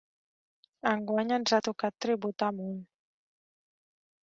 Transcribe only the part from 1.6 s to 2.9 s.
tocat tributar molt.